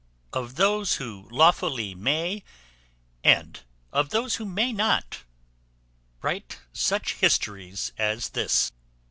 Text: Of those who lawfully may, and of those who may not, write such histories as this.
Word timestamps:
Of 0.33 0.55
those 0.55 0.95
who 0.95 1.27
lawfully 1.29 1.93
may, 1.93 2.43
and 3.23 3.59
of 3.93 4.09
those 4.09 4.37
who 4.37 4.45
may 4.45 4.73
not, 4.73 5.21
write 6.23 6.57
such 6.73 7.13
histories 7.17 7.93
as 7.99 8.29
this. 8.29 8.71